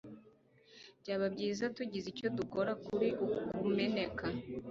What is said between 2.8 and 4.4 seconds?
kuri uku kumeneka